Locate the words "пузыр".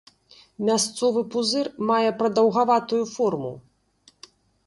1.33-1.67